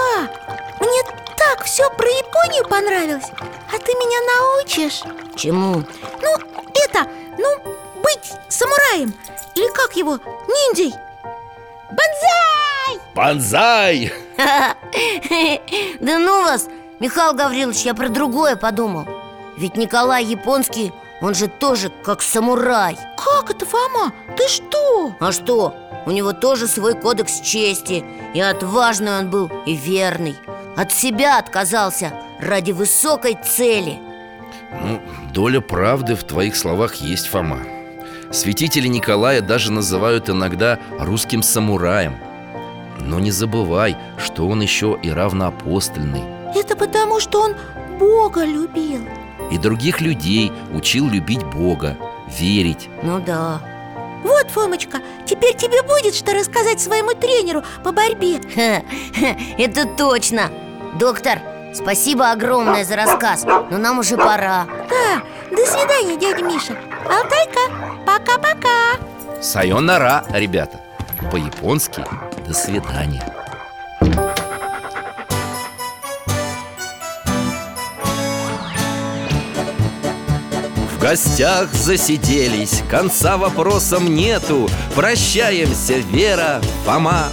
мне 0.79 1.03
так 1.37 1.63
все 1.63 1.89
про 1.91 2.07
Японию 2.07 2.67
понравилось 2.67 3.31
А 3.73 3.77
ты 3.77 3.91
меня 3.93 4.17
научишь? 4.35 5.01
Чему? 5.35 5.83
Ну, 6.21 6.37
это, 6.73 7.07
ну, 7.37 7.57
быть 8.01 8.33
самураем 8.49 9.13
Или 9.55 9.71
как 9.73 9.95
его, 9.95 10.19
ниндзей 10.47 10.93
Бонзай! 11.89 12.46
Банзай! 13.17 14.13
Да 15.99 16.19
ну 16.19 16.43
вас, 16.43 16.67
Михаил 16.99 17.33
Гаврилович, 17.33 17.77
я 17.77 17.95
про 17.95 18.09
другое 18.09 18.55
подумал 18.55 19.07
Ведь 19.57 19.75
Николай 19.75 20.23
Японский, 20.23 20.93
он 21.19 21.33
же 21.33 21.47
тоже 21.47 21.91
как 22.03 22.21
самурай 22.21 22.95
Как 23.17 23.49
это, 23.49 23.65
Фома? 23.65 24.13
Ты 24.37 24.47
что? 24.47 25.15
А 25.19 25.31
что? 25.31 25.75
У 26.05 26.11
него 26.11 26.33
тоже 26.33 26.67
свой 26.67 26.93
кодекс 26.93 27.41
чести 27.41 28.05
И 28.35 28.39
отважный 28.39 29.17
он 29.17 29.31
был, 29.31 29.51
и 29.65 29.75
верный 29.75 30.35
От 30.75 30.91
себя 30.91 31.39
отказался 31.39 32.13
ради 32.39 32.71
высокой 32.71 33.35
цели 33.43 33.97
Ну, 34.83 35.01
доля 35.33 35.59
правды 35.59 36.15
в 36.15 36.23
твоих 36.23 36.55
словах 36.55 36.95
есть, 36.95 37.27
Фома 37.29 37.61
Святители 38.31 38.87
Николая 38.87 39.41
даже 39.41 39.71
называют 39.71 40.29
иногда 40.29 40.77
русским 40.99 41.41
самураем 41.41 42.26
Но 43.01 43.19
не 43.19 43.31
забывай, 43.31 43.95
что 44.17 44.47
он 44.47 44.61
еще 44.61 44.97
и 45.01 45.11
равноапостольный. 45.11 46.23
Это 46.55 46.75
потому, 46.75 47.19
что 47.19 47.41
он 47.41 47.55
Бога 47.99 48.43
любил. 48.43 49.01
И 49.51 49.57
других 49.57 50.01
людей 50.01 50.51
учил 50.73 51.07
любить 51.07 51.43
Бога, 51.43 51.97
верить. 52.27 52.89
Ну 53.03 53.19
да. 53.19 53.61
Вот, 54.23 54.49
Фомочка, 54.49 54.99
теперь 55.25 55.55
тебе 55.55 55.81
будет 55.83 56.15
что 56.15 56.33
рассказать 56.33 56.81
своему 56.81 57.13
тренеру 57.13 57.63
по 57.83 57.91
борьбе. 57.91 58.39
Ха, 58.53 58.81
ха, 59.17 59.37
Это 59.57 59.85
точно. 59.85 60.49
Доктор, 60.99 61.39
спасибо 61.73 62.31
огромное 62.31 62.83
за 62.83 62.95
рассказ 62.95 63.45
Но 63.69 63.77
нам 63.77 63.99
уже 63.99 64.17
пора. 64.17 64.65
Да, 64.89 65.21
до 65.55 65.65
свидания, 65.65 66.17
дядя 66.17 66.43
Миша. 66.43 66.75
Алтайка, 67.05 68.03
пока-пока. 68.05 69.41
Сайонара, 69.41 70.25
ребята. 70.33 70.81
По-японски 71.31 72.03
«до 72.47 72.53
свидания» 72.53 73.23
В 80.91 80.99
гостях 80.99 81.71
засиделись, 81.73 82.81
конца 82.89 83.37
вопросам 83.37 84.15
нету. 84.15 84.67
Прощаемся, 84.95 85.95
Вера, 85.95 86.59
Фома. 86.85 87.27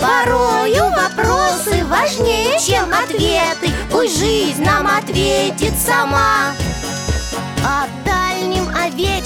Порою 0.00 0.84
вопросы 0.90 1.84
важнее, 1.84 2.58
чем 2.58 2.90
ответы. 2.92 3.70
Пусть 3.90 4.18
жизнь 4.18 4.64
нам 4.64 4.86
ответит 4.86 5.74
сама. 5.78 6.52
Отдай 7.62 8.26
дальнем, 8.40 8.68
о 8.74 8.88
вечном 8.90 9.25